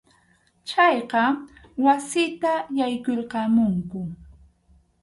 [0.69, 1.23] Chayqa
[1.83, 3.99] wasita yaykurqamunku.